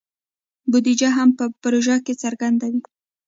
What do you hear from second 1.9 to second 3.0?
کې څرګنده وي.